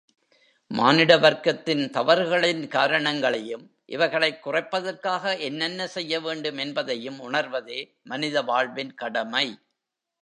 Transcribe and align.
மானிட 0.71 1.17
வர்க்கத்தின் 1.17 1.83
தவறுகளின் 1.89 2.67
காரணங்களையும், 2.67 3.65
இவைகளைக் 3.85 4.47
குறைப்பதற்காக 4.47 5.39
என்னென்ன 5.39 5.87
செய்ய 5.87 6.19
வேண்டும் 6.19 6.57
என்பதையும் 6.57 7.19
உணர்வதே 7.19 7.79
மனித 8.03 8.41
வாழ்வின் 8.41 8.93
கடமை. 8.93 9.59